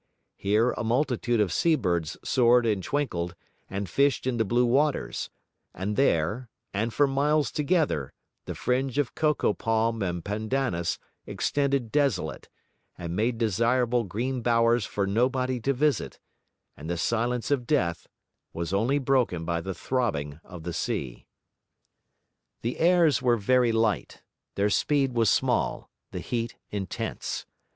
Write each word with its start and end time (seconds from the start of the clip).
Here 0.35 0.71
a 0.71 0.83
multitude 0.83 1.39
of 1.39 1.53
sea 1.53 1.75
birds 1.75 2.17
soared 2.23 2.65
and 2.65 2.81
twinkled, 2.83 3.35
and 3.69 3.87
fished 3.87 4.25
in 4.25 4.37
the 4.37 4.43
blue 4.43 4.65
waters; 4.65 5.29
and 5.75 5.95
there, 5.95 6.49
and 6.73 6.91
for 6.91 7.05
miles 7.05 7.51
together, 7.51 8.11
the 8.45 8.55
fringe 8.55 8.97
of 8.97 9.13
cocoa 9.13 9.53
palm 9.53 10.01
and 10.01 10.25
pandanus 10.25 10.97
extended 11.27 11.91
desolate, 11.91 12.49
and 12.97 13.15
made 13.15 13.37
desirable 13.37 14.03
green 14.03 14.41
bowers 14.41 14.87
for 14.87 15.05
nobody 15.05 15.59
to 15.59 15.71
visit, 15.71 16.19
and 16.75 16.89
the 16.89 16.97
silence 16.97 17.51
of 17.51 17.67
death 17.67 18.07
was 18.53 18.73
only 18.73 18.97
broken 18.97 19.45
by 19.45 19.61
the 19.61 19.75
throbbing 19.75 20.39
of 20.43 20.63
the 20.63 20.73
sea. 20.73 21.27
The 22.63 22.79
airs 22.79 23.21
were 23.21 23.37
very 23.37 23.71
light, 23.71 24.23
their 24.55 24.71
speed 24.71 25.13
was 25.13 25.29
small; 25.29 25.91
the 26.09 26.21
heat 26.21 26.55
intense. 26.71 27.45